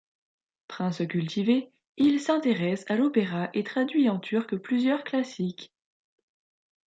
Prince 0.67 1.03
cultivé, 1.07 1.69
il 1.95 2.19
s'intéresse 2.19 2.85
à 2.87 2.95
l'opéra 2.95 3.51
et 3.53 3.63
traduit 3.63 4.09
en 4.09 4.17
turc 4.19 4.55
plusieurs 4.55 5.03
classiques. 5.03 5.71